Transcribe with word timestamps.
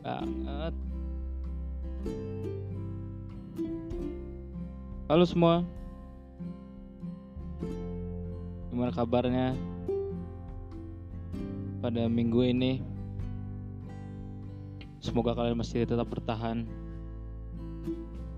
banget. 0.00 0.74
Halo 5.12 5.24
semua. 5.28 5.60
Gimana 8.72 8.96
kabarnya? 8.96 9.52
Pada 11.84 12.08
minggu 12.08 12.40
ini 12.48 12.80
Semoga 15.04 15.36
kalian 15.36 15.60
masih 15.60 15.84
tetap 15.86 16.08
bertahan 16.08 16.64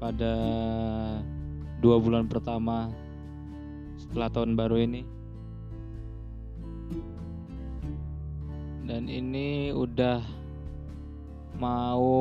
Pada 0.02 0.35
dua 1.80 1.96
bulan 1.96 2.29
pertama 2.29 2.93
Setelah 3.96 4.29
tahun 4.29 4.52
baru 4.59 4.85
ini 4.85 5.18
Dan 8.98 9.07
ini 9.07 9.70
udah 9.70 10.27
mau 11.55 12.19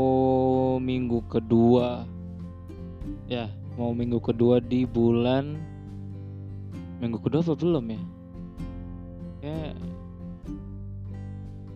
minggu 0.77 1.25
kedua. 1.25 2.05
Ya 3.25 3.49
mau 3.81 3.97
minggu 3.97 4.21
kedua 4.21 4.61
di 4.61 4.85
bulan 4.85 5.57
minggu 7.01 7.17
kedua 7.17 7.41
apa 7.41 7.57
belum 7.57 7.81
ya? 7.81 8.01
Ya 9.41 9.73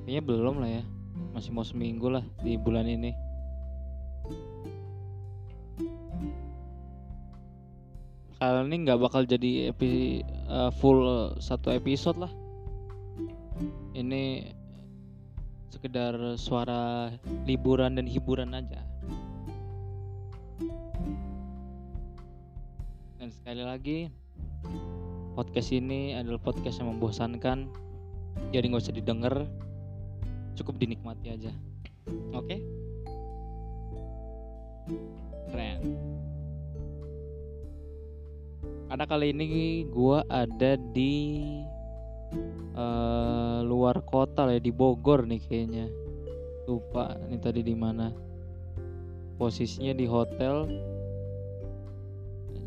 kayaknya 0.05 0.21
belum 0.21 0.61
lah 0.61 0.69
ya. 0.69 0.83
Masih 1.33 1.49
mau 1.49 1.65
seminggu 1.65 2.05
lah 2.05 2.21
di 2.45 2.61
bulan 2.61 2.85
ini. 2.85 3.17
Kali 8.37 8.69
ini 8.69 8.75
nggak 8.85 9.01
bakal 9.01 9.25
jadi 9.25 9.73
epi, 9.73 10.21
uh, 10.45 10.69
full 10.69 11.33
satu 11.41 11.73
episode 11.73 12.21
lah. 12.21 12.29
Ini 13.97 14.60
sekedar 15.71 16.35
suara 16.35 17.15
liburan 17.47 17.95
dan 17.95 18.03
hiburan 18.03 18.51
aja. 18.51 18.83
Dan 23.15 23.31
sekali 23.31 23.63
lagi, 23.63 23.99
podcast 25.31 25.71
ini 25.71 26.11
adalah 26.19 26.43
podcast 26.43 26.83
yang 26.83 26.91
membosankan, 26.91 27.71
jadi 28.51 28.67
nggak 28.67 28.83
usah 28.83 28.97
didengar, 28.99 29.47
cukup 30.59 30.75
dinikmati 30.75 31.31
aja. 31.31 31.55
Oke? 32.35 32.43
Okay? 32.43 32.59
Keren. 35.55 35.79
Karena 38.91 39.05
kali 39.07 39.31
ini 39.31 39.47
gue 39.87 40.19
ada 40.27 40.75
di 40.91 41.15
uh, 42.75 43.50
luar 43.81 43.97
kota 44.05 44.45
lah 44.45 44.53
ya 44.53 44.61
di 44.61 44.69
Bogor 44.69 45.25
nih 45.25 45.41
kayaknya. 45.41 45.89
Lupa 46.69 47.17
ini 47.25 47.41
tadi 47.41 47.65
di 47.65 47.73
mana. 47.73 48.13
Posisinya 49.41 49.97
di 49.97 50.05
hotel. 50.05 50.69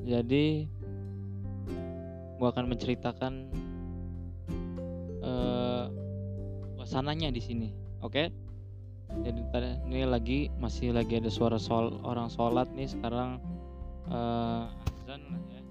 Jadi 0.02 0.66
gua 2.34 2.50
akan 2.50 2.66
menceritakan 2.66 3.32
uh, 5.22 5.86
suasananya 6.74 7.30
di 7.30 7.40
sini 7.40 7.68
oke? 8.02 8.10
Okay? 8.10 8.26
jadi 9.22 9.40
tadi 9.54 9.70
ini 9.86 10.02
lagi 10.08 10.50
masih 10.58 10.90
lagi 10.90 11.22
ada 11.22 11.30
suara 11.30 11.54
sol 11.60 12.02
orang 12.02 12.26
sholat 12.26 12.66
nih 12.74 12.90
sekarang 12.90 13.38
uh, 14.10 14.66
azan 15.06 15.22
lah 15.30 15.42
ya. 15.54 15.62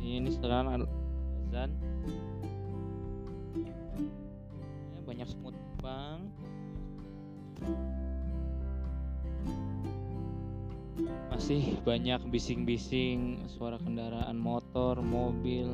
Ini 0.00 0.30
sekarang 0.32 0.64
azan 0.72 1.70
banyak 5.10 5.26
semut 5.26 5.58
bang. 5.82 6.22
Masih 11.34 11.82
banyak 11.82 12.22
bising-bising 12.30 13.42
suara 13.50 13.74
kendaraan 13.82 14.38
motor 14.38 15.02
mobil 15.02 15.66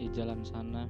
di 0.00 0.08
jalan 0.16 0.40
sana. 0.40 0.88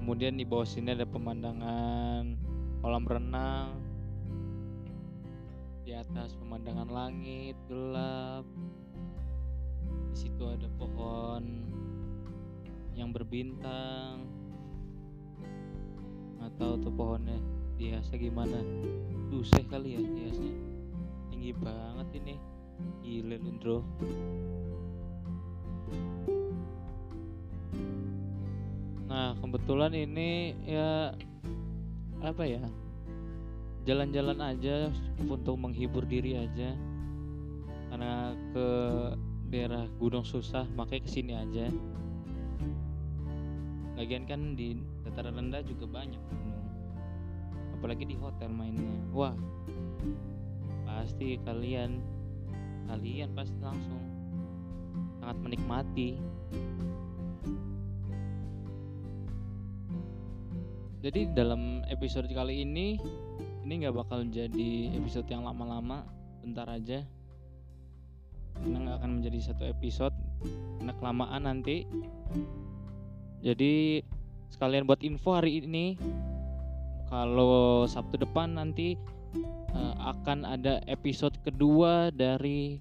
Kemudian 0.00 0.40
di 0.40 0.48
bawah 0.48 0.64
sini 0.64 0.96
ada 0.96 1.04
pemandangan 1.04 2.32
kolam 2.80 3.04
renang. 3.04 3.76
Di 5.84 5.92
atas 5.92 6.32
pemandangan 6.40 6.88
langit 6.88 7.60
gelap. 7.68 8.48
Di 9.84 10.16
situ 10.16 10.48
ada 10.48 10.64
pohon 10.80 11.44
yang 13.00 13.16
berbintang 13.16 14.28
atau 16.40 16.76
tuh 16.76 16.92
pohonnya 16.92 17.40
dihiasnya 17.80 18.20
gimana? 18.20 18.60
Susah 19.32 19.64
kali 19.72 19.96
ya 19.96 20.00
dihiasnya. 20.04 20.54
Tinggi 21.32 21.56
banget 21.56 22.08
ini. 22.20 22.34
Gile 23.00 23.36
lundro 23.36 23.84
nah 29.10 29.34
kebetulan 29.42 29.90
ini 29.90 30.54
ya 30.64 31.10
apa 32.22 32.46
ya 32.46 32.62
jalan-jalan 33.82 34.38
aja 34.38 34.92
untuk 35.24 35.58
menghibur 35.58 36.06
diri 36.06 36.38
aja. 36.38 36.76
Karena 37.90 38.38
ke 38.54 38.68
daerah 39.50 39.90
Gunung 39.98 40.22
Susah 40.22 40.62
makanya 40.78 41.02
ke 41.04 41.10
sini 41.10 41.34
aja 41.34 41.66
lagian 44.00 44.24
kan 44.24 44.56
di 44.56 44.80
dataran 45.04 45.36
rendah 45.36 45.60
juga 45.60 45.84
banyak 45.84 46.16
gunung. 46.32 46.64
Apalagi 47.76 48.08
di 48.08 48.16
hotel 48.16 48.48
mainnya. 48.48 48.96
Wah 49.12 49.36
pasti 50.88 51.36
kalian 51.44 52.00
kalian 52.88 53.30
pasti 53.36 53.60
langsung 53.60 54.00
sangat 55.20 55.36
menikmati. 55.44 56.16
Jadi 61.00 61.32
dalam 61.32 61.84
episode 61.88 62.28
kali 62.32 62.64
ini 62.64 62.96
ini 63.64 63.72
nggak 63.84 63.96
bakal 63.96 64.24
jadi 64.24 64.96
episode 64.96 65.28
yang 65.28 65.44
lama-lama. 65.44 66.04
Bentar 66.40 66.68
aja. 66.72 67.04
Karena 68.56 68.76
nggak 68.80 68.96
akan 69.00 69.10
menjadi 69.20 69.38
satu 69.52 69.64
episode. 69.68 70.16
Karena 70.80 70.92
kelamaan 70.96 71.42
nanti 71.44 71.84
jadi 73.40 74.04
sekalian 74.52 74.84
buat 74.84 75.00
info 75.00 75.32
hari 75.32 75.64
ini 75.64 75.96
kalau 77.08 77.88
Sabtu 77.88 78.20
depan 78.20 78.54
nanti 78.60 78.94
uh, 79.74 79.94
akan 80.14 80.46
ada 80.46 80.78
episode 80.86 81.34
kedua 81.42 82.12
dari 82.12 82.78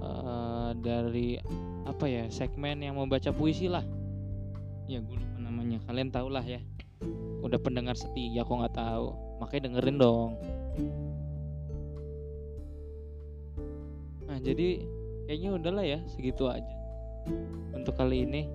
uh, 0.00 0.72
dari 0.74 1.36
apa 1.84 2.04
ya 2.08 2.24
segmen 2.32 2.80
yang 2.82 2.96
membaca 2.96 3.30
puisi 3.30 3.68
lah. 3.68 3.84
Ya 4.90 4.98
gue 4.98 5.14
lupa 5.14 5.38
namanya. 5.38 5.78
Kalian 5.86 6.10
tau 6.10 6.26
lah 6.26 6.42
ya. 6.42 6.58
Udah 7.44 7.60
pendengar 7.62 7.94
setia 7.94 8.42
kok 8.42 8.50
nggak 8.50 8.74
tahu. 8.74 9.14
Makanya 9.38 9.62
dengerin 9.70 9.98
dong. 10.00 10.30
Nah 14.26 14.38
jadi 14.42 14.82
kayaknya 15.30 15.50
udahlah 15.54 15.84
ya 15.86 15.98
segitu 16.10 16.50
aja 16.50 16.74
untuk 17.70 17.94
kali 17.94 18.26
ini 18.26 18.50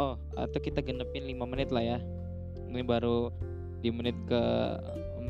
oh 0.00 0.16
atau 0.40 0.58
kita 0.64 0.80
genepin 0.80 1.28
5 1.28 1.44
menit 1.44 1.68
lah 1.68 1.84
ya 1.84 1.98
ini 2.72 2.80
baru 2.80 3.28
di 3.84 3.92
menit 3.92 4.16
ke 4.24 4.42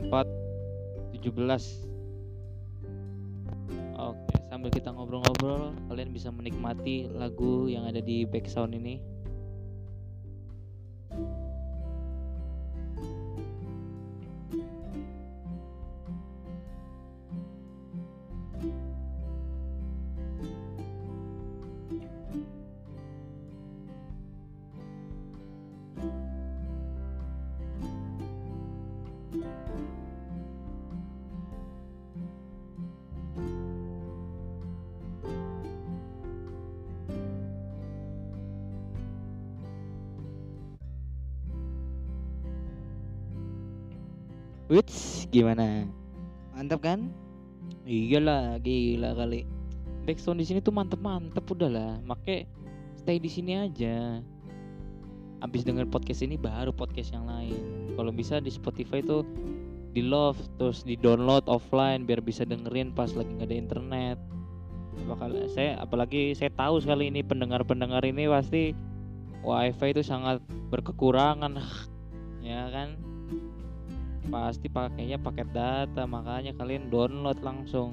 4 0.06 1.18
17 1.18 1.90
Oke, 4.00 4.32
sambil 4.48 4.72
kita 4.72 4.96
ngobrol-ngobrol, 4.96 5.76
kalian 5.92 6.08
bisa 6.08 6.32
menikmati 6.32 7.04
lagu 7.12 7.68
yang 7.68 7.84
ada 7.84 8.00
di 8.00 8.24
background 8.24 8.72
ini. 8.72 8.96
Wits, 44.70 45.26
gimana? 45.34 45.82
Mantap 46.54 46.86
kan? 46.86 47.10
Iyalah, 47.82 48.62
gila 48.62 49.18
kali. 49.18 49.42
Backsound 50.06 50.38
di 50.38 50.46
sini 50.46 50.62
tuh 50.62 50.70
mantep-mantep 50.70 51.42
udahlah. 51.42 51.98
Make 52.06 52.46
stay 52.94 53.18
di 53.18 53.26
sini 53.26 53.58
aja. 53.66 54.22
habis 55.40 55.64
denger 55.64 55.88
podcast 55.88 56.20
ini 56.20 56.36
baru 56.36 56.68
podcast 56.68 57.16
yang 57.16 57.24
lain 57.24 57.56
kalau 57.96 58.12
bisa 58.12 58.44
di 58.44 58.52
Spotify 58.52 59.00
tuh 59.00 59.24
di 59.96 60.04
love 60.04 60.36
terus 60.60 60.84
di 60.84 60.94
download 61.00 61.48
offline 61.48 62.04
biar 62.04 62.20
bisa 62.20 62.44
dengerin 62.44 62.92
pas 62.92 63.10
lagi 63.16 63.32
nggak 63.40 63.48
ada 63.48 63.56
internet 63.56 64.18
bakal 65.08 65.32
saya 65.48 65.80
apalagi 65.80 66.36
saya 66.36 66.52
tahu 66.52 66.78
sekali 66.84 67.08
ini 67.08 67.24
pendengar-pendengar 67.24 68.04
ini 68.04 68.28
pasti 68.28 68.76
wifi 69.40 69.96
itu 69.96 70.04
sangat 70.04 70.44
berkekurangan 70.68 71.56
ya 72.44 72.68
kan 72.68 73.00
pasti 74.30 74.70
pakainya 74.70 75.18
paket 75.18 75.50
data 75.50 76.06
makanya 76.06 76.54
kalian 76.54 76.86
download 76.88 77.42
langsung. 77.42 77.92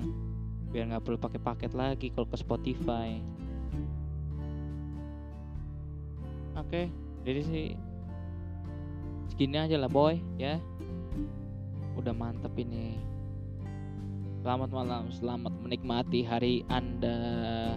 Biar 0.70 0.94
nggak 0.94 1.04
perlu 1.04 1.18
pakai 1.18 1.42
paket 1.42 1.72
lagi 1.74 2.14
kalau 2.14 2.30
ke 2.30 2.38
Spotify. 2.38 3.18
Oke 6.58 6.90
jadi 7.26 7.42
sih 7.44 7.68
segini 9.34 9.58
aja 9.58 9.76
lah 9.82 9.90
boy 9.90 10.22
ya. 10.38 10.62
Udah 11.98 12.14
mantep 12.14 12.54
ini. 12.62 13.02
Selamat 14.46 14.70
malam 14.70 15.10
selamat 15.10 15.54
menikmati 15.66 16.22
hari 16.22 16.62
anda 16.70 17.74